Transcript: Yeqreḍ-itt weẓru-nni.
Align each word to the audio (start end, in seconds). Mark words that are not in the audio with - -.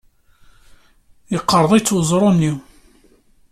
Yeqreḍ-itt 1.33 1.93
weẓru-nni. 1.95 2.51